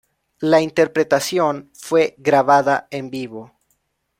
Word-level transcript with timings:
La 0.39 0.61
interpretación 0.61 1.69
fue 1.75 2.15
grabada 2.17 2.87
en 2.89 3.11
vivo. 3.11 3.51